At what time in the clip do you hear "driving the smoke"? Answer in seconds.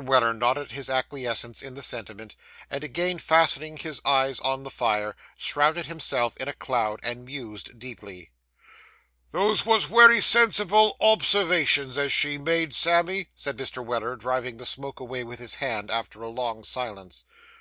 14.14-15.00